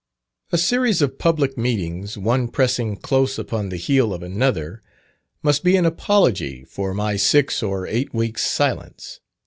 A 0.51 0.57
series 0.57 1.03
of 1.03 1.19
public 1.19 1.59
meetings, 1.59 2.17
one 2.17 2.47
pressing 2.47 2.95
close 2.95 3.37
upon 3.37 3.69
the 3.69 3.77
heel 3.77 4.15
of 4.15 4.23
another, 4.23 4.81
must 5.43 5.63
be 5.63 5.75
an 5.75 5.85
apology 5.85 6.63
for 6.63 6.95
my 6.95 7.17
six 7.17 7.61
or 7.61 7.85
eight 7.85 8.11
weeks' 8.11 8.43
silence. 8.49 9.19